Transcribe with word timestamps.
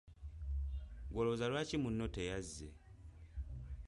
Ggwe 1.07 1.19
olowooza 1.21 1.45
lwaki 1.51 1.75
munno 1.83 2.05
teyazze? 2.15 2.67